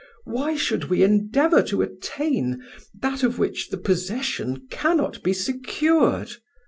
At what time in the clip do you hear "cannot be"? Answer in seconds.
4.71-5.31